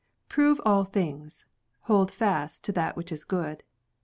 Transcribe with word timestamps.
Prove 0.29 0.59
all 0.65 0.83
things; 0.83 1.45
holdfast 1.87 2.65
that 2.73 2.97
which 2.97 3.11
is 3.11 3.23
good." 3.23 3.61